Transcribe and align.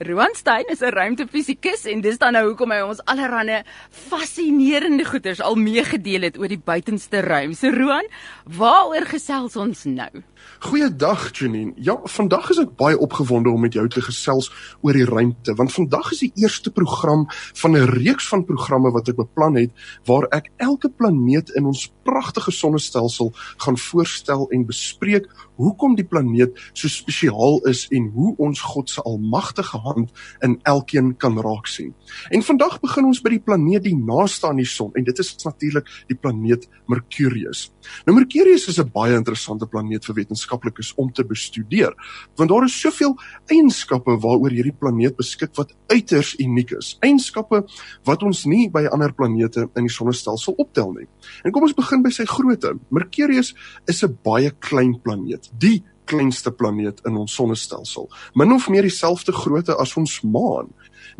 Roan 0.00 0.32
Stein 0.32 0.64
is 0.72 0.80
'n 0.80 0.94
ruimtefisikus 0.96 1.84
en 1.84 2.00
dis 2.00 2.18
dan 2.18 2.32
nou 2.32 2.46
hoekom 2.46 2.70
hy 2.72 2.80
ons 2.80 3.04
allerlei 3.04 3.62
fascinerende 3.90 5.04
goeters 5.04 5.40
al 5.40 5.54
meegedeel 5.60 6.22
het 6.22 6.38
oor 6.38 6.48
die 6.48 6.62
buitenste 6.64 7.20
ruim. 7.20 7.52
So 7.52 7.68
Roan, 7.68 8.08
waaroor 8.44 9.04
gesels 9.04 9.56
ons 9.56 9.84
nou? 9.84 10.24
Goeiedag 10.58 11.36
Janine. 11.36 11.72
Ja, 11.76 12.00
vandag 12.04 12.50
is 12.50 12.58
ek 12.58 12.76
baie 12.76 12.98
opgewonde 12.98 13.50
om 13.50 13.60
met 13.60 13.76
jou 13.76 13.86
te 13.88 14.00
gesels 14.00 14.48
oor 14.80 14.96
die 14.96 15.04
ruimte, 15.04 15.54
want 15.54 15.72
vandag 15.72 16.12
is 16.12 16.24
die 16.24 16.32
eerste 16.34 16.70
program 16.70 17.26
van 17.60 17.76
'n 17.76 17.92
reeks 17.92 18.28
van 18.28 18.44
programme 18.44 18.90
wat 18.90 19.08
ek 19.08 19.16
beplan 19.16 19.56
het 19.56 19.70
waar 20.06 20.26
ek 20.32 20.50
elke 20.56 20.88
planeet 20.88 21.50
in 21.50 21.66
ons 21.66 21.92
pragtige 22.02 22.50
sonnestelsel 22.50 23.32
gaan 23.56 23.78
voorstel 23.78 24.48
en 24.50 24.66
bespreek 24.66 25.28
hoekom 25.56 25.94
die 25.94 26.04
planeet 26.04 26.56
so 26.72 26.88
spesiaal 26.88 27.60
is 27.68 27.86
en 27.90 28.10
hoe 28.14 28.34
ons 28.38 28.60
God 28.60 28.90
se 28.90 29.02
almagtige 29.02 29.78
hand 29.90 30.12
in 30.46 30.58
elkeen 30.68 31.12
kan 31.20 31.38
raak 31.38 31.68
sien. 31.70 31.92
En 32.30 32.42
vandag 32.46 32.78
begin 32.82 33.10
ons 33.10 33.20
by 33.22 33.34
die 33.36 33.42
planeet 33.44 33.84
die 33.86 33.96
naaste 33.96 34.48
aan 34.50 34.60
die 34.62 34.68
son 34.68 34.94
en 34.98 35.06
dit 35.06 35.22
is 35.22 35.34
natuurlik 35.44 35.88
die 36.10 36.16
planeet 36.16 36.66
Mercurius. 36.90 37.68
Nou 38.06 38.16
Mercurius 38.16 38.68
is 38.68 38.78
'n 38.78 38.90
baie 38.92 39.14
interessante 39.16 39.66
planeet 39.66 40.04
vir 40.04 40.14
wetenskaplikes 40.14 40.92
om 40.96 41.12
te 41.12 41.24
bestudeer, 41.24 41.94
want 42.36 42.50
daar 42.50 42.64
is 42.64 42.80
soveel 42.80 43.16
eienskappe 43.50 44.18
waaroor 44.20 44.50
hierdie 44.50 44.76
planeet 44.78 45.16
beskik 45.16 45.56
wat 45.56 45.74
uiters 45.88 46.34
uniek 46.38 46.72
is. 46.72 46.96
Eienskappe 47.00 47.64
wat 48.04 48.22
ons 48.22 48.44
nie 48.46 48.68
by 48.70 48.86
ander 48.86 49.12
planete 49.12 49.68
in 49.76 49.86
die 49.88 49.92
sonnestelsel 49.92 50.54
optel 50.58 50.92
nie. 50.92 51.06
En 51.44 51.52
kom 51.52 51.62
ons 51.62 51.74
begin 51.74 52.02
by 52.02 52.10
sy 52.10 52.24
grootte. 52.24 52.78
Mercurius 52.90 53.54
is 53.86 54.02
'n 54.04 54.18
baie 54.24 54.50
klein 54.60 55.00
planeet, 55.02 55.50
die 55.58 55.82
kleinste 56.10 56.50
planeet 56.50 57.00
in 57.08 57.16
ons 57.20 57.34
sonnestelsel. 57.38 58.10
Min 58.34 58.52
of 58.56 58.68
meer 58.68 58.86
dieselfde 58.86 59.34
grootte 59.36 59.76
as 59.78 59.96
ons 60.00 60.20
maan. 60.26 60.70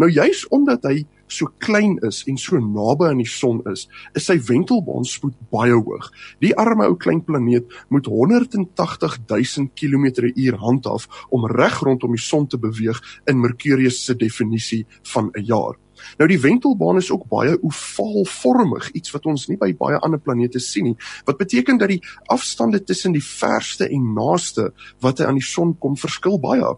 Nou 0.01 0.11
juis 0.11 0.45
omdat 0.55 0.87
hy 0.89 1.05
so 1.31 1.47
klein 1.63 1.97
is 2.07 2.23
en 2.29 2.39
so 2.41 2.59
naby 2.59 3.11
aan 3.11 3.21
die 3.23 3.29
son 3.29 3.61
is, 3.71 3.87
is 4.19 4.27
sy 4.27 4.37
wentelbaanspoed 4.49 5.37
baie 5.55 5.77
hoog. 5.77 6.09
Die 6.43 6.53
arme 6.59 6.89
ou 6.91 6.97
klein 6.99 7.23
planeet 7.27 7.71
moet 7.95 8.11
180 8.11 9.19
000 9.31 9.71
km/h 9.79 10.59
handhaaf 10.65 11.07
om 11.31 11.47
reg 11.55 11.79
rondom 11.87 12.17
die 12.17 12.25
son 12.25 12.49
te 12.51 12.59
beweeg 12.59 12.99
in 13.31 13.41
Mercurius 13.41 14.03
se 14.05 14.19
definisie 14.19 14.87
van 15.15 15.31
'n 15.35 15.45
jaar. 15.45 15.79
Nou 16.19 16.29
die 16.31 16.41
wentelbaan 16.41 17.01
is 17.01 17.11
ook 17.11 17.29
baie 17.31 17.57
ovaalvormig, 17.63 18.91
iets 18.99 19.15
wat 19.15 19.27
ons 19.31 19.47
nie 19.51 19.59
by 19.61 19.73
baie 19.79 19.99
ander 20.01 20.21
planete 20.21 20.61
sien 20.63 20.91
nie. 20.91 20.97
Wat 21.29 21.41
beteken 21.41 21.79
dat 21.81 21.93
die 21.93 22.01
afstande 22.33 22.83
tussen 22.85 23.15
die 23.17 23.25
verste 23.25 23.89
en 23.89 24.13
naaste 24.17 24.71
wat 25.01 25.21
hy 25.21 25.31
aan 25.31 25.41
die 25.41 25.47
son 25.47 25.75
kom 25.79 25.97
verskil 26.01 26.39
baie. 26.41 26.75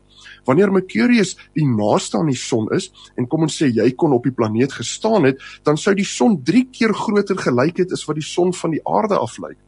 Wanneer 0.47 0.73
Mercurius 0.73 1.37
die 1.57 1.67
naaste 1.67 2.19
aan 2.19 2.31
die 2.31 2.39
son 2.39 2.69
is 2.75 2.91
en 3.17 3.29
kom 3.29 3.47
ons 3.49 3.59
sê 3.63 3.71
jy 3.73 3.91
kon 3.99 4.15
op 4.15 4.27
die 4.27 4.35
planeet 4.35 4.75
gestaan 4.79 5.29
het, 5.29 5.43
dan 5.67 5.79
sou 5.81 5.95
die 5.95 6.09
son 6.09 6.39
3 6.45 6.69
keer 6.73 6.95
groter 6.95 7.39
gelyk 7.39 7.85
het 7.85 7.93
as 7.93 8.07
wat 8.09 8.19
die 8.19 8.27
son 8.27 8.53
van 8.57 8.75
die 8.75 8.83
aarde 8.89 9.19
af 9.19 9.39
lyk. 9.43 9.59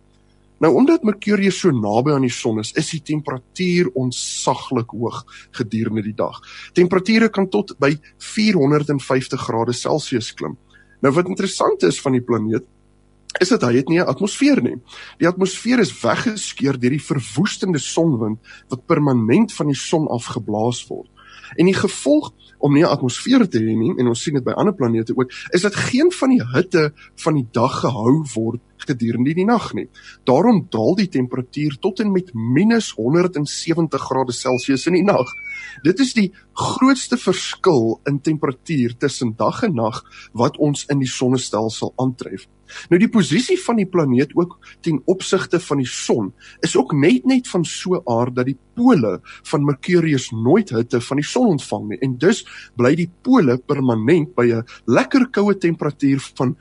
Nou 0.63 0.75
omdat 0.75 1.03
Mercurius 1.03 1.59
so 1.61 1.71
naby 1.75 2.15
aan 2.15 2.27
die 2.27 2.33
son 2.33 2.61
is, 2.63 2.73
is 2.79 2.93
die 2.95 3.03
temperatuur 3.03 3.91
onsaglik 3.99 4.95
hoog 4.95 5.25
gedurende 5.57 6.05
die 6.07 6.15
dag. 6.15 6.39
Temperature 6.73 7.29
kan 7.29 7.49
tot 7.51 7.75
by 7.83 7.95
450 8.19 9.41
grade 9.49 9.75
Celsius 9.75 10.31
klim. 10.35 10.57
Nou 11.03 11.13
wat 11.13 11.29
interessant 11.29 11.83
is 11.83 12.01
van 12.01 12.17
die 12.17 12.25
planeet 12.25 12.65
is 13.43 13.51
dat 13.51 13.65
hy 13.67 13.75
het 13.77 13.89
nie 13.89 13.99
'n 13.99 14.07
atmosfeer 14.07 14.63
nie. 14.63 14.79
Die 15.19 15.29
atmosfeer 15.29 15.81
is 15.81 15.91
weggeskeur 16.03 16.79
deur 16.79 16.91
die 16.91 17.03
verwoestende 17.03 17.79
sonwind 17.79 18.39
wat 18.69 18.87
permanent 18.87 19.53
van 19.53 19.67
die 19.67 19.77
son 19.77 20.07
afgeblaas 20.07 20.87
word. 20.87 21.11
En 21.57 21.67
die 21.67 21.75
gevolg 21.75 22.33
om 22.59 22.73
nie 22.73 22.83
'n 22.83 22.95
atmosfeer 22.95 23.49
te 23.49 23.59
hê 23.59 23.77
nie 23.77 23.95
en 23.99 24.07
ons 24.07 24.23
sien 24.23 24.35
dit 24.35 24.45
by 24.45 24.53
ander 24.53 24.75
planete 24.75 25.13
ook, 25.17 25.33
is 25.51 25.63
dat 25.63 25.75
geen 25.75 26.13
van 26.13 26.29
die 26.31 26.45
hitte 26.55 26.93
van 27.17 27.35
die 27.35 27.49
dag 27.53 27.81
gehou 27.81 28.25
word 28.35 28.61
gedurende 28.89 29.35
die 29.35 29.45
nag 29.45 29.73
nie. 29.75 29.89
Daarom 30.25 30.67
daal 30.71 30.95
die 30.99 31.09
temperatuur 31.09 31.79
tot 31.81 32.01
en 32.01 32.13
met 32.13 32.33
-170 32.33 34.07
grade 34.09 34.33
Celsius 34.33 34.87
in 34.87 34.99
die 34.99 35.05
nag. 35.05 35.29
Dit 35.83 36.01
is 36.01 36.15
die 36.15 36.33
grootste 36.53 37.17
verskil 37.17 38.01
in 38.05 38.21
temperatuur 38.21 38.97
tussen 38.97 39.35
dag 39.37 39.63
en 39.63 39.75
nag 39.75 40.03
wat 40.33 40.59
ons 40.59 40.85
in 40.87 40.99
die 40.99 41.11
sonnestelsel 41.11 41.93
aantref. 41.97 42.47
Nou 42.89 42.99
die 43.01 43.11
posisie 43.13 43.57
van 43.61 43.79
die 43.81 43.89
planeet 43.89 44.33
ook 44.39 44.57
ten 44.85 45.01
opsigte 45.11 45.61
van 45.61 45.83
die 45.83 45.89
son 45.89 46.33
is 46.65 46.77
ook 46.77 46.95
net 46.97 47.27
net 47.29 47.49
van 47.51 47.65
so 47.69 48.01
aard 48.11 48.37
dat 48.39 48.49
die 48.49 48.59
pole 48.77 49.19
van 49.51 49.67
Mercurius 49.67 50.31
nooit 50.33 50.73
hitte 50.75 51.01
van 51.05 51.21
die 51.21 51.29
son 51.29 51.55
ontvang 51.55 51.89
nie 51.91 52.01
en 52.07 52.17
dus 52.19 52.45
bly 52.79 52.95
die 52.99 53.11
pole 53.23 53.59
permanent 53.59 54.35
by 54.35 54.47
'n 54.53 54.65
lekker 54.87 55.29
koue 55.31 55.59
temperatuur 55.59 56.21
van 56.39 56.57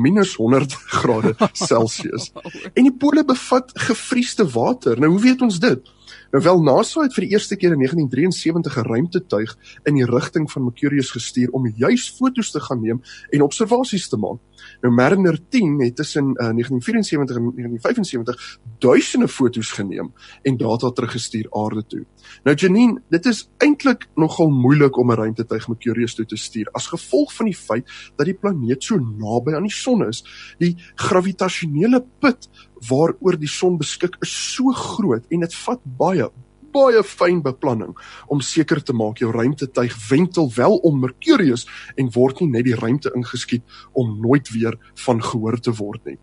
minus 0.00 0.34
100 0.38 0.74
grade 1.00 1.34
Celsius. 1.52 2.32
En 2.76 2.82
die 2.86 2.94
pole 2.94 3.24
bevat 3.24 3.72
gefriesde 3.74 4.46
water. 4.50 4.98
Nou 5.00 5.12
hoe 5.12 5.20
weet 5.20 5.42
ons 5.42 5.58
dit? 5.60 5.94
Nou 6.30 6.42
wel 6.44 6.62
NASA 6.62 7.02
het 7.06 7.14
vir 7.16 7.24
die 7.24 7.32
eerste 7.32 7.56
keer 7.56 7.72
in 7.72 7.80
1973 7.80 8.76
'n 8.76 8.88
ruimtetuig 8.88 9.56
in 9.88 9.94
die 9.94 10.04
rigting 10.04 10.50
van 10.50 10.64
Mercurius 10.64 11.10
gestuur 11.10 11.50
om 11.50 11.72
juis 11.76 12.10
foto's 12.10 12.50
te 12.50 12.60
gaan 12.60 12.82
neem 12.82 13.00
en 13.30 13.42
observasies 13.42 14.08
te 14.08 14.16
maak. 14.16 14.40
Nou 14.80 14.94
Mariner 14.94 15.38
10 15.48 15.80
het 15.80 15.96
tussen 15.96 16.24
uh, 16.24 16.52
1974 16.52 17.36
en 17.36 17.42
1975 17.42 18.58
duisende 18.78 19.28
foto's 19.28 19.70
geneem 19.72 20.12
en 20.42 20.56
data 20.56 20.90
teruggestuur 20.90 21.46
aarde 21.50 21.86
toe. 21.86 22.04
Nou 22.44 22.54
Janine, 22.56 23.02
dit 23.10 23.26
is 23.26 23.44
eintlik 23.64 24.08
nogal 24.16 24.50
moeilik 24.50 24.96
om 24.96 25.10
'n 25.12 25.16
ruimtetuig 25.16 25.68
Mercurius 25.68 26.14
toe 26.14 26.26
te 26.26 26.36
stuur 26.36 26.68
as 26.72 26.86
gevolg 26.86 27.32
van 27.34 27.46
die 27.46 27.56
feit 27.56 27.86
dat 28.16 28.26
die 28.26 28.34
planeet 28.34 28.84
so 28.84 28.96
naby 28.96 29.54
aan 29.54 29.68
die 29.68 29.74
son 29.74 30.08
is. 30.08 30.24
Die 30.58 30.76
gravitasionele 30.94 32.04
put 32.20 32.48
waaroor 32.88 33.38
die 33.38 33.48
son 33.48 33.78
beskik 33.78 34.16
is 34.20 34.54
so 34.54 34.72
groot 34.72 35.24
en 35.30 35.40
dit 35.40 35.54
vat 35.54 35.80
baie 35.84 36.30
baie 36.72 37.02
fyn 37.02 37.42
beplanning 37.42 37.94
om 38.28 38.40
seker 38.44 38.82
te 38.84 38.92
maak 38.92 39.22
jou 39.22 39.32
ruimtetuig 39.32 39.94
wentel 40.10 40.50
wel 40.56 40.76
om 40.76 41.00
Mercurius 41.00 41.66
en 41.96 42.12
word 42.14 42.40
nie 42.40 42.50
net 42.50 42.64
die 42.68 42.76
ruimte 42.78 43.12
ingeskiet 43.16 43.62
om 43.92 44.20
nooit 44.20 44.50
weer 44.52 44.78
van 45.06 45.22
gehoor 45.22 45.60
te 45.60 45.72
word 45.72 46.04
nie. 46.04 46.18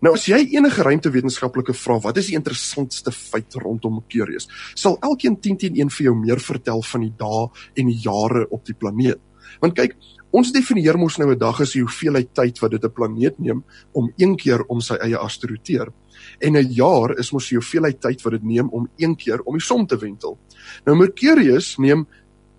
Nou 0.00 0.14
as 0.14 0.26
jy 0.28 0.40
enige 0.56 0.82
ruimtewetenskaplike 0.82 1.74
vra 1.74 1.98
wat 2.04 2.16
is 2.16 2.30
die 2.30 2.36
interessantste 2.38 3.12
feit 3.14 3.54
rondom 3.54 3.98
Mercurius, 4.00 4.48
sal 4.74 4.98
elkeen 5.02 5.40
10 5.40 5.56
teen 5.56 5.80
1 5.80 5.90
vir 5.90 6.10
jou 6.10 6.14
meer 6.18 6.40
vertel 6.40 6.82
van 6.82 7.06
die 7.06 7.14
dae 7.18 7.48
en 7.76 7.86
die 7.86 8.00
jare 8.04 8.46
op 8.50 8.64
die 8.66 8.74
planeet. 8.74 9.20
Want 9.62 9.74
kyk, 9.78 9.94
ons 10.30 10.52
definieer 10.52 10.98
mos 11.00 11.16
nou 11.18 11.30
'n 11.32 11.38
dag 11.38 11.60
as 11.60 11.72
die 11.72 11.82
hoeveelheid 11.82 12.34
tyd 12.34 12.58
wat 12.60 12.70
dit 12.70 12.84
'n 12.84 12.92
planeet 12.92 13.38
neem 13.38 13.64
om 13.92 14.12
een 14.16 14.36
keer 14.36 14.62
om 14.68 14.80
sy 14.80 14.94
eie 14.94 15.16
as 15.16 15.38
te 15.38 15.46
roteer 15.46 15.88
en 16.40 16.56
'n 16.56 16.72
jaar 16.72 17.18
is 17.18 17.32
mos 17.32 17.48
die 17.48 17.56
hoeveelheid 17.56 18.00
tyd 18.00 18.22
wat 18.22 18.32
dit 18.32 18.44
neem 18.44 18.68
om 18.68 18.88
een 18.98 19.16
keer 19.16 19.40
om 19.44 19.54
die 19.54 19.64
son 19.64 19.86
te 19.86 19.96
wentel. 19.96 20.38
Nou 20.84 20.96
Mercurius 20.96 21.76
neem 21.78 22.06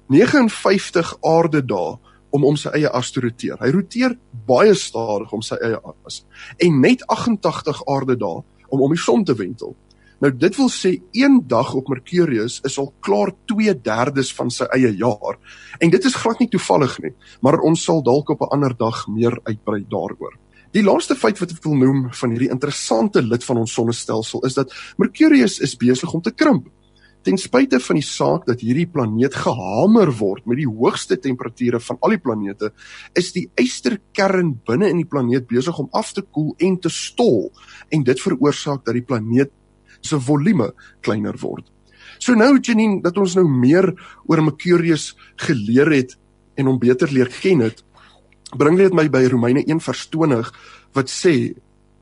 59 0.07 1.17
aarde 1.21 1.61
dae 1.65 1.97
om 2.31 2.45
om 2.45 2.57
sy 2.57 2.69
eie 2.77 2.89
as 2.89 3.11
te 3.11 3.21
roteer. 3.23 3.57
Hy 3.59 3.71
roteer 3.73 4.15
baie 4.47 4.73
stadig 4.77 5.33
om 5.33 5.41
sy 5.45 5.57
eie 5.65 5.79
as 6.05 6.23
en 6.57 6.81
net 6.81 7.05
88 7.07 7.83
aarde 7.89 8.17
dae 8.19 8.43
om 8.69 8.81
om 8.81 8.91
die 8.93 9.01
son 9.01 9.25
te 9.25 9.35
wentel. 9.37 9.75
Nou 10.19 10.31
dit 10.35 10.57
wil 10.59 10.67
sê 10.71 10.97
een 11.15 11.39
dag 11.47 11.71
op 11.79 11.87
Mercurius 11.87 12.59
is 12.67 12.77
al 12.77 12.91
klaar 12.99 13.31
2/3 13.47 14.33
van 14.35 14.51
sy 14.51 14.65
eie 14.75 14.91
jaar. 14.97 15.39
En 15.79 15.89
dit 15.89 16.05
is 16.05 16.15
glad 16.15 16.39
nie 16.39 16.49
toevallig 16.49 16.99
nie, 16.99 17.13
maar 17.41 17.59
ons 17.59 17.83
sal 17.83 18.03
dalk 18.03 18.29
op 18.29 18.41
'n 18.41 18.51
ander 18.51 18.75
dag 18.77 19.07
meer 19.07 19.39
uitbrei 19.43 19.85
daaroor. 19.89 20.35
Die 20.71 20.83
laaste 20.83 21.15
feit 21.15 21.39
wat 21.39 21.51
ek 21.51 21.63
wil 21.63 21.75
noem 21.75 22.09
van 22.13 22.29
hierdie 22.29 22.51
interessante 22.53 23.21
lid 23.21 23.43
van 23.43 23.57
ons 23.57 23.73
sonnestelsel 23.73 24.45
is 24.45 24.53
dat 24.53 24.73
Mercurius 24.97 25.59
is 25.59 25.75
besig 25.75 26.13
om 26.13 26.21
te 26.21 26.31
krimp. 26.31 26.67
Ten 27.23 27.37
spyte 27.37 27.81
van 27.83 27.97
die 27.99 28.05
saak 28.05 28.45
dat 28.47 28.61
hierdie 28.63 28.87
planeet 28.87 29.35
gehamer 29.35 30.11
word 30.19 30.45
met 30.47 30.61
die 30.61 30.67
hoogste 30.69 31.17
temperature 31.19 31.81
van 31.83 31.97
al 31.99 32.15
die 32.15 32.21
planete, 32.23 32.71
is 33.19 33.33
die 33.35 33.49
ysterkern 33.59 34.53
binne 34.67 34.87
in 34.87 35.01
die 35.01 35.09
planeet 35.09 35.49
besig 35.49 35.79
om 35.81 35.89
af 35.91 36.13
te 36.15 36.23
koel 36.23 36.53
en 36.63 36.77
te 36.79 36.91
stol 36.93 37.49
en 37.91 38.05
dit 38.07 38.23
veroorsaak 38.23 38.85
dat 38.87 38.95
die 38.95 39.05
planeet 39.05 39.51
se 40.01 40.19
volume 40.19 40.71
kleiner 41.03 41.35
word. 41.41 41.67
So 42.19 42.35
nou 42.39 42.57
Janine 42.57 43.01
dat 43.03 43.17
ons 43.19 43.35
nou 43.35 43.45
meer 43.47 43.91
oor 44.27 44.41
Mercurius 44.43 45.11
geleer 45.43 45.91
het 45.91 46.15
en 46.59 46.71
hom 46.71 46.79
beter 46.79 47.11
leer 47.11 47.29
ken 47.41 47.63
het, 47.63 47.83
bring 48.57 48.79
dit 48.79 48.95
my 48.95 49.05
by 49.11 49.25
Romeine 49.29 49.63
1 49.67 49.83
vers 49.83 50.07
20 50.09 50.53
wat 50.97 51.11
sê 51.11 51.35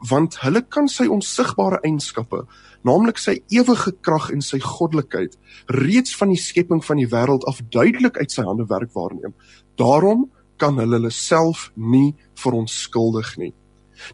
want 0.10 0.38
hulle 0.44 0.62
kan 0.70 0.88
sy 0.92 1.08
onsigbare 1.10 1.82
eienskappe 1.86 2.44
naamlik 2.86 3.18
sy 3.22 3.38
ewige 3.54 3.94
krag 4.02 4.30
en 4.34 4.42
sy 4.42 4.60
goddelikheid 4.64 5.38
reeds 5.74 6.16
van 6.18 6.34
die 6.34 6.42
skepping 6.42 6.84
van 6.86 7.02
die 7.02 7.10
wêreld 7.10 7.48
af 7.50 7.62
duidelik 7.74 8.18
uit 8.18 8.32
sy 8.32 8.46
hande 8.46 8.68
werk 8.70 8.94
waarneem. 8.94 9.34
Daarom 9.78 10.28
kan 10.58 10.78
hulle 10.82 11.00
hulle 11.00 11.14
self 11.14 11.72
nie 11.76 12.16
verontskuldig 12.42 13.38
nie 13.38 13.54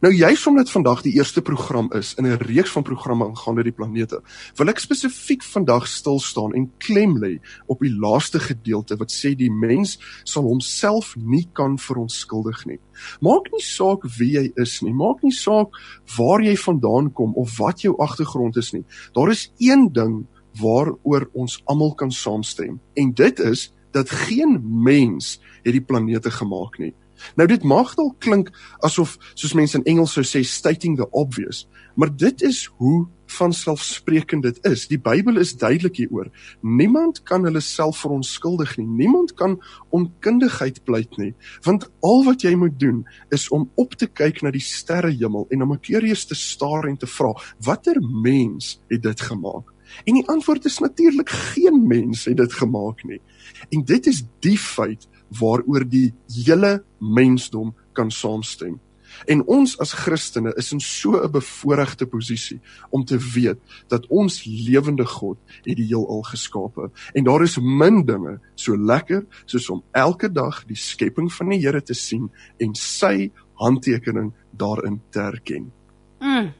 Nou 0.01 0.13
juis 0.13 0.47
omdat 0.47 0.71
vandag 0.71 1.01
die 1.01 1.13
eerste 1.13 1.41
program 1.41 1.91
is 1.93 2.13
in 2.13 2.25
'n 2.25 2.37
reeks 2.37 2.71
van 2.71 2.83
programme 2.83 3.25
aangaande 3.25 3.63
die 3.63 3.71
planete, 3.71 4.21
wil 4.55 4.69
ek 4.69 4.79
spesifiek 4.79 5.43
vandag 5.43 5.87
stil 5.87 6.19
staan 6.19 6.53
en 6.53 6.71
klem 6.77 7.17
lê 7.17 7.39
op 7.67 7.79
die 7.79 7.95
laaste 7.95 8.39
gedeelte 8.39 8.97
wat 8.97 9.11
sê 9.11 9.35
die 9.35 9.51
mens 9.51 9.99
sal 10.23 10.43
homself 10.43 11.15
nie 11.17 11.47
kan 11.53 11.77
verontskuldig 11.77 12.65
nie. 12.65 12.79
Maak 13.21 13.51
nie 13.51 13.63
saak 13.63 14.03
wie 14.17 14.31
jy 14.31 14.51
is 14.55 14.81
nie, 14.81 14.93
maak 14.93 15.23
nie 15.23 15.35
saak 15.35 15.69
waar 16.17 16.41
jy 16.41 16.55
vandaan 16.55 17.13
kom 17.13 17.33
of 17.35 17.57
wat 17.57 17.81
jou 17.81 17.95
agtergrond 17.97 18.57
is 18.57 18.73
nie. 18.73 18.83
Daar 19.13 19.29
is 19.29 19.51
een 19.57 19.89
ding 19.93 20.25
waaroor 20.61 21.29
ons 21.33 21.61
almal 21.65 21.93
kan 21.93 22.11
saamstem 22.11 22.79
en 22.93 23.13
dit 23.13 23.39
is 23.39 23.73
dat 23.91 24.09
geen 24.09 24.61
mens 24.83 25.39
het 25.63 25.73
die 25.73 25.81
planete 25.85 26.31
gemaak 26.31 26.79
nie. 26.79 26.93
Nou 27.35 27.47
dit 27.47 27.63
mag 27.63 27.95
dalk 27.95 28.19
klink 28.23 28.51
asof 28.85 29.17
soos 29.33 29.55
mense 29.57 29.77
in 29.77 29.85
Engels 29.89 30.15
sou 30.17 30.23
sê 30.27 30.43
stating 30.45 30.97
the 30.97 31.09
obvious, 31.11 31.67
maar 31.95 32.11
dit 32.15 32.41
is 32.41 32.65
hoe 32.77 33.07
van 33.33 33.53
selfsprekend 33.53 34.43
dit 34.43 34.59
is. 34.67 34.85
Die 34.91 34.99
Bybel 35.01 35.39
is 35.41 35.55
duidelik 35.57 35.97
hieroor. 35.97 36.29
Niemand 36.61 37.23
kan 37.29 37.45
hulle 37.47 37.61
self 37.65 38.03
verontskuldig 38.03 38.75
nie. 38.77 38.85
Niemand 38.85 39.33
kan 39.39 39.57
onkundigheid 39.89 40.83
pleit 40.85 41.17
nie, 41.17 41.33
want 41.65 41.89
al 42.05 42.23
wat 42.27 42.45
jy 42.45 42.53
moet 42.59 42.77
doen 42.79 43.03
is 43.33 43.47
om 43.49 43.69
op 43.79 43.97
te 43.97 44.07
kyk 44.07 44.43
na 44.43 44.53
die 44.53 44.63
sterrehemel 44.63 45.47
en 45.49 45.63
na 45.63 45.69
Mercurius 45.69 46.27
te 46.29 46.37
staar 46.37 46.89
en 46.89 46.99
te 46.99 47.09
vra, 47.09 47.33
watter 47.65 47.97
mens 48.01 48.77
het 48.91 49.03
dit 49.05 49.25
gemaak? 49.31 49.71
En 50.03 50.17
die 50.17 50.27
antwoord 50.31 50.65
is 50.65 50.79
natuurlik 50.79 51.29
geen 51.29 51.87
mens 51.87 52.25
het 52.25 52.37
dit 52.37 52.53
gemaak 52.53 53.03
nie. 53.03 53.21
En 53.69 53.83
dit 53.85 54.07
is 54.07 54.23
die 54.39 54.57
feit 54.57 55.07
waaroor 55.39 55.85
die 55.89 56.13
hele 56.45 56.83
mensdom 56.99 57.73
kan 57.93 58.11
saamstem. 58.11 58.79
En 59.25 59.43
ons 59.47 59.75
as 59.81 59.93
Christene 59.93 60.53
is 60.57 60.71
in 60.73 60.79
so 60.79 61.21
'n 61.21 61.31
bevoordeelde 61.31 62.07
posisie 62.07 62.59
om 62.89 63.05
te 63.05 63.17
weet 63.17 63.59
dat 63.87 64.07
ons 64.07 64.43
lewende 64.43 65.05
God 65.05 65.37
het 65.63 65.77
die 65.77 65.85
heelal 65.85 66.23
geskape 66.23 66.91
en 67.13 67.23
daar 67.23 67.43
is 67.43 67.57
min 67.57 68.05
dinge 68.05 68.39
so 68.55 68.77
lekker 68.77 69.25
soos 69.45 69.69
om 69.69 69.83
elke 69.91 70.31
dag 70.31 70.65
die 70.65 70.75
skepping 70.75 71.33
van 71.33 71.49
die 71.49 71.59
Here 71.59 71.81
te 71.81 71.93
sien 71.93 72.31
en 72.57 72.75
sy 72.75 73.31
handtekening 73.53 74.33
daarin 74.51 75.01
te 75.09 75.19
erken. 75.19 75.71
Mm. 76.19 76.53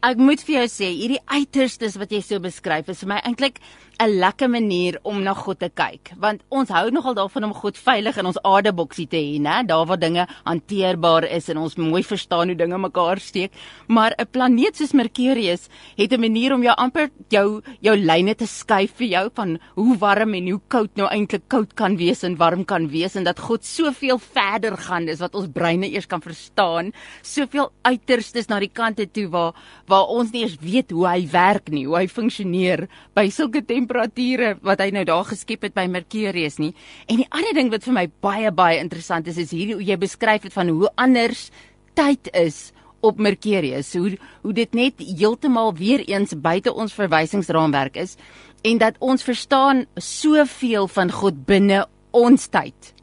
Ek 0.00 0.16
moet 0.16 0.40
vir 0.40 0.54
jou 0.54 0.68
sê, 0.72 0.86
hierdie 0.96 1.20
uiterstes 1.28 1.98
wat 2.00 2.12
jy 2.12 2.22
so 2.24 2.40
beskryf 2.40 2.88
is 2.88 3.02
vir 3.04 3.08
my 3.08 3.20
eintlik 3.20 3.60
'n 4.00 4.16
lekker 4.16 4.48
manier 4.48 4.96
om 5.04 5.18
na 5.22 5.34
God 5.36 5.58
te 5.60 5.68
kyk, 5.68 6.14
want 6.16 6.40
ons 6.48 6.70
hou 6.72 6.88
nogal 6.90 7.14
daarvan 7.14 7.44
om 7.44 7.52
God 7.52 7.76
veilig 7.76 8.16
in 8.16 8.26
ons 8.30 8.38
adeboksie 8.48 9.06
te 9.06 9.18
hê, 9.20 9.36
né? 9.38 9.60
Daar 9.66 9.84
waar 9.84 10.00
dinge 10.00 10.26
hanteerbaar 10.46 11.26
is 11.28 11.50
en 11.50 11.58
ons 11.58 11.76
mooi 11.76 12.00
verstaan 12.02 12.48
hoe 12.48 12.56
dinge 12.56 12.78
mekaar 12.78 13.20
steek. 13.20 13.52
Maar 13.88 14.14
'n 14.18 14.26
planeet 14.32 14.76
soos 14.76 14.94
Mercurius 14.94 15.68
het 15.98 16.12
'n 16.12 16.20
manier 16.20 16.54
om 16.54 16.62
jou 16.62 16.74
amper 16.76 17.10
jou 17.28 17.60
jou 17.82 17.96
lyne 17.96 18.34
te 18.34 18.46
skuif 18.46 18.92
vir 18.96 19.08
jou 19.08 19.30
van 19.34 19.58
hoe 19.74 19.98
warm 19.98 20.34
en 20.34 20.48
hoe 20.48 20.60
koud 20.68 20.96
nou 20.96 21.06
eintlik 21.06 21.48
koud 21.48 21.74
kan 21.74 21.96
wees 21.96 22.24
en 22.24 22.36
warm 22.36 22.64
kan 22.64 22.88
wees 22.88 23.16
en 23.16 23.24
dat 23.24 23.38
God 23.38 23.64
soveel 23.64 24.18
verder 24.18 24.76
gaan 24.76 25.08
is 25.08 25.20
wat 25.20 25.34
ons 25.34 25.48
breine 25.52 25.90
eers 25.90 26.06
kan 26.06 26.22
verstaan, 26.22 26.92
soveel 27.22 27.70
uiterstes 27.82 28.48
na 28.48 28.58
die 28.58 28.72
kante 28.72 29.06
toe 29.06 29.28
waar 29.28 29.52
waar 29.90 30.10
ons 30.12 30.32
nie 30.32 30.44
eens 30.44 30.56
weet 30.60 30.92
hoe 30.94 31.06
hy 31.08 31.24
werk 31.32 31.70
nie, 31.72 31.86
hoe 31.88 31.96
hy 31.98 32.06
funksioneer 32.10 32.86
by 33.16 33.26
sulke 33.32 33.62
temperature 33.66 34.54
wat 34.66 34.82
hy 34.84 34.90
nou 34.94 35.04
daar 35.08 35.26
geskep 35.28 35.68
het 35.68 35.76
by 35.76 35.86
Mercurius 35.90 36.60
nie. 36.62 36.72
En 37.08 37.22
die 37.22 37.28
ander 37.30 37.56
ding 37.56 37.72
wat 37.72 37.86
vir 37.86 37.96
my 37.96 38.06
baie 38.22 38.52
baie 38.52 38.82
interessant 38.82 39.28
is 39.30 39.40
is 39.40 39.54
hierdie 39.54 39.78
hoe 39.78 39.86
jy 39.86 39.98
beskryf 40.00 40.46
het 40.48 40.56
van 40.56 40.70
hoe 40.72 40.90
anders 40.96 41.48
tyd 41.98 42.30
is 42.36 42.70
op 43.00 43.18
Mercurius. 43.18 43.94
Hoe 43.96 44.16
hoe 44.44 44.54
dit 44.56 44.76
net 44.76 45.00
heeltemal 45.00 45.74
weer 45.74 46.04
eens 46.08 46.36
buite 46.36 46.72
ons 46.74 46.94
verwysingsraamwerk 46.96 47.96
is 48.00 48.16
en 48.62 48.78
dat 48.78 48.96
ons 49.00 49.24
verstaan 49.24 49.86
soveel 49.96 50.88
van 50.88 51.12
God 51.12 51.44
binne 51.48 51.84
ons 52.12 52.48
tyd 52.52 52.94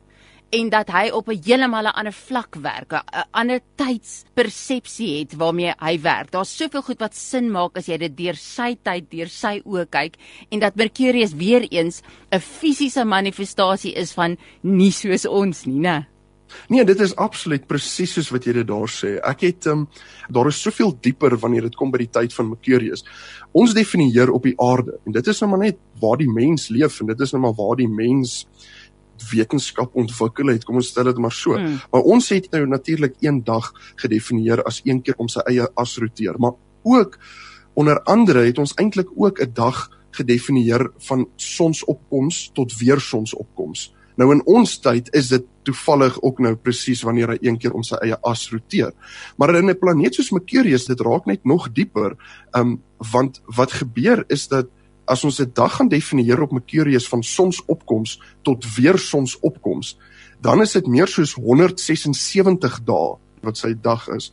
en 0.49 0.69
dat 0.69 0.91
hy 0.91 1.09
op 1.11 1.27
'n 1.27 1.41
heeltemal 1.43 1.87
'n 1.87 1.97
ander 1.99 2.13
vlak 2.13 2.55
werk, 2.55 2.93
'n 2.93 3.27
ander 3.31 3.59
tydspersepsie 3.75 5.19
het 5.19 5.35
waarmee 5.35 5.73
hy 5.79 6.01
werk. 6.01 6.31
Daar's 6.31 6.57
soveel 6.57 6.81
goed 6.81 6.99
wat 6.99 7.15
sin 7.15 7.51
maak 7.51 7.77
as 7.77 7.87
jy 7.87 7.97
dit 7.97 8.17
deur 8.17 8.35
sy 8.35 8.77
tyd, 8.83 9.11
deur 9.11 9.27
sy 9.29 9.61
oë 9.65 9.85
kyk 9.89 10.15
en 10.49 10.59
dat 10.59 10.75
Mercurius 10.75 11.33
weer 11.33 11.67
eens 11.71 12.01
'n 12.31 12.39
fisiese 12.39 13.05
manifestasie 13.05 13.93
is 13.93 14.13
van 14.13 14.37
nie 14.61 14.91
soos 14.91 15.25
ons 15.25 15.65
nie, 15.65 15.79
né? 15.79 16.07
Nee, 16.67 16.83
dit 16.85 16.99
is 16.99 17.15
absoluut 17.15 17.67
presies 17.67 18.13
soos 18.13 18.29
wat 18.31 18.45
jy 18.45 18.53
dit 18.53 18.67
daar 18.67 18.89
sê. 18.91 19.17
Ek 19.23 19.41
het 19.47 19.67
ehm 19.67 19.79
um, 19.79 19.87
daar 20.29 20.47
is 20.47 20.61
soveel 20.61 20.93
dieper 21.01 21.37
wanneer 21.37 21.61
dit 21.61 21.75
kom 21.75 21.91
by 21.91 21.97
die 21.97 22.11
tyd 22.11 22.33
van 22.33 22.49
Mercurius. 22.49 23.03
Ons 23.51 23.73
definieer 23.73 24.31
op 24.31 24.43
die 24.43 24.55
aarde 24.61 24.99
en 25.05 25.11
dit 25.11 25.27
is 25.27 25.41
nou 25.41 25.51
maar 25.51 25.65
net 25.65 25.79
waar 26.01 26.17
die 26.17 26.31
mens 26.31 26.69
leef 26.69 27.01
en 27.01 27.07
dit 27.07 27.21
is 27.21 27.33
nou 27.33 27.41
maar 27.41 27.55
waar 27.57 27.77
die 27.79 27.87
mens 27.87 28.47
wetenskap 29.31 29.95
ontwikkel 29.95 30.47
het, 30.47 30.65
kom 30.65 30.75
ons 30.75 30.87
stel 30.87 31.09
dit 31.09 31.17
maar 31.17 31.31
so. 31.31 31.57
Hmm. 31.57 31.79
Maar 31.91 32.01
ons 32.01 32.29
het 32.29 32.51
nou 32.51 32.65
natuurlik 32.67 33.15
een 33.19 33.43
dag 33.43 33.71
gedefinieer 33.95 34.63
as 34.63 34.81
een 34.83 35.01
keer 35.01 35.15
om 35.17 35.27
sy 35.27 35.43
eie 35.45 35.67
as 35.75 35.97
roteer, 35.97 36.39
maar 36.39 36.57
ook 36.83 37.17
onder 37.77 38.01
andere 38.03 38.45
het 38.45 38.57
ons 38.57 38.73
eintlik 38.75 39.09
ook 39.15 39.41
'n 39.41 39.53
dag 39.53 39.89
gedefinieer 40.11 40.89
van 40.97 41.27
sonsopkoms 41.35 42.49
tot 42.53 42.77
weer 42.77 42.99
sonsopkoms. 42.99 43.93
Nou 44.17 44.31
in 44.33 44.41
ons 44.49 44.79
tyd 44.81 45.11
is 45.13 45.29
dit 45.29 45.45
toevallig 45.67 46.15
ook 46.25 46.39
nou 46.39 46.55
presies 46.55 47.03
wanneer 47.05 47.35
hy 47.35 47.37
een 47.41 47.57
keer 47.61 47.75
om 47.77 47.83
sy 47.85 47.99
eie 48.01 48.17
as 48.25 48.47
roteer. 48.49 48.93
Maar 49.37 49.55
in 49.55 49.69
'n 49.69 49.77
planeet 49.77 50.15
soos 50.15 50.31
Mercurius, 50.31 50.85
dit 50.85 50.99
raak 50.99 51.25
net 51.25 51.45
nog 51.45 51.71
dieper, 51.71 52.15
um 52.51 52.81
want 53.13 53.41
wat 53.45 53.71
gebeur 53.71 54.23
is 54.27 54.47
dat 54.47 54.67
as 55.07 55.23
ons 55.23 55.39
'n 55.39 55.51
dag 55.53 55.75
gaan 55.75 55.87
definieer 55.87 56.41
op 56.41 56.51
Mercurius 56.51 57.07
van 57.07 57.23
sonsopkoms 57.23 58.19
tot 58.43 58.75
weer 58.75 58.97
sonsopkoms, 58.99 59.97
dan 60.41 60.61
is 60.61 60.71
dit 60.71 60.87
meer 60.87 61.07
soos 61.07 61.33
176 61.33 62.83
dae 62.83 63.17
wat 63.41 63.57
sy 63.57 63.73
dag 63.73 64.07
is. 64.09 64.31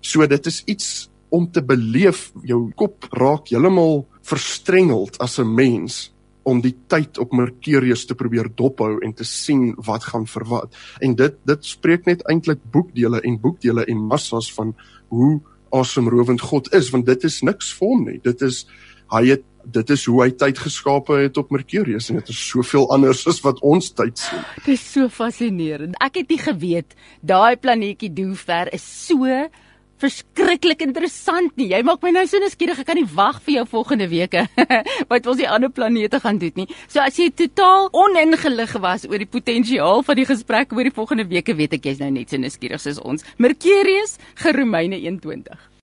So 0.00 0.26
dit 0.26 0.46
is 0.46 0.62
iets 0.66 1.10
om 1.28 1.50
te 1.50 1.62
beleef. 1.62 2.32
Jou 2.42 2.70
kop 2.76 3.06
raak 3.10 3.48
heeltemal 3.48 4.06
verstrengeld 4.22 5.18
as 5.18 5.38
'n 5.38 5.54
mens 5.54 6.14
om 6.44 6.60
die 6.60 6.74
tyd 6.86 7.18
op 7.18 7.32
Mercurius 7.32 8.04
te 8.06 8.14
probeer 8.14 8.48
dophou 8.54 8.98
en 9.04 9.14
te 9.16 9.24
sien 9.24 9.72
wat 9.86 10.04
gaan 10.04 10.26
vir 10.26 10.44
wat. 10.44 10.76
En 11.00 11.14
dit 11.14 11.34
dit 11.44 11.64
spreek 11.64 12.06
net 12.06 12.22
eintlik 12.28 12.60
boekdele 12.70 13.20
en 13.20 13.40
boekdele 13.40 13.84
en 13.84 14.06
massas 14.06 14.52
van 14.52 14.74
hoe 15.08 15.40
asemrowend 15.72 16.40
God 16.40 16.72
is 16.74 16.90
want 16.90 17.06
dit 17.06 17.24
is 17.24 17.42
niks 17.42 17.72
vir 17.78 17.88
hom 17.88 18.04
nie. 18.04 18.20
Dit 18.22 18.42
is 18.42 18.66
hy 19.12 19.26
het 19.32 19.42
dit 19.64 19.90
is 19.90 20.04
hoe 20.10 20.20
hy 20.22 20.30
tyd 20.38 20.58
geskape 20.60 21.18
het 21.22 21.36
op 21.40 21.52
Mercurius 21.54 22.10
en 22.10 22.20
dit 22.20 22.32
is 22.32 22.40
soveel 22.50 22.88
anders 22.94 23.24
as 23.30 23.40
wat 23.44 23.60
ons 23.64 23.92
tyd 23.96 24.18
sien. 24.18 24.42
Dit 24.62 24.74
is 24.76 24.86
so 24.94 25.08
fascinerend. 25.08 25.96
Ek 26.04 26.20
het 26.22 26.32
nie 26.32 26.40
geweet 26.40 26.96
daai 27.20 27.56
planeetjie 27.60 28.12
Dover 28.14 28.72
is 28.74 28.84
so 28.84 29.28
verskriklik 30.02 30.82
interessant 30.84 31.54
nie. 31.56 31.68
Jy 31.72 31.80
maak 31.86 32.02
my 32.04 32.12
nou 32.14 32.24
so 32.28 32.40
nuuskierig. 32.42 32.80
Ek 32.82 32.88
kan 32.88 32.98
nie 32.98 33.08
wag 33.08 33.40
vir 33.44 33.60
jou 33.60 33.66
volgende 33.70 34.08
weke 34.10 34.44
wat 35.10 35.28
ons 35.30 35.40
die 35.40 35.48
ander 35.48 35.72
planete 35.72 36.20
gaan 36.22 36.40
doen 36.42 36.64
nie. 36.64 36.68
So 36.88 37.02
as 37.04 37.18
jy 37.20 37.30
totaal 37.32 37.90
oningelig 37.94 38.76
was 38.84 39.06
oor 39.08 39.22
die 39.22 39.30
potensiaal 39.30 40.04
van 40.06 40.20
die 40.20 40.28
gesprek 40.28 40.74
oor 40.74 40.90
die 40.90 40.94
volgende 40.94 41.28
weke, 41.30 41.56
weet 41.56 41.78
ek 41.78 41.90
jy's 41.90 42.02
nou 42.02 42.10
net 42.14 42.32
so 42.32 42.42
nuuskierig 42.42 42.82
soos 42.82 43.00
ons. 43.02 43.24
Mercurius, 43.38 44.18
Geromeine 44.42 45.00
21. 45.00 45.73